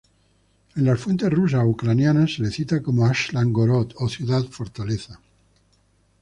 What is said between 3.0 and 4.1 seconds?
"Aslan-Gorod" o